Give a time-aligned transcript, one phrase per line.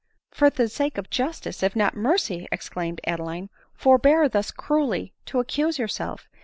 [0.31, 3.51] "For the sake of justice, if not of mercy," exclaimed Adeline,"
[3.81, 6.27] forbear thus cruelly to accuse yourself.